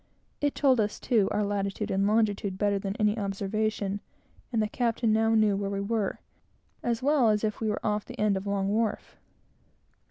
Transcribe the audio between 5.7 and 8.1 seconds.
were, as well as if we were off